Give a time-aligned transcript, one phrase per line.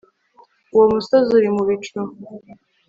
[0.73, 1.99] uwo musozi uri mubicu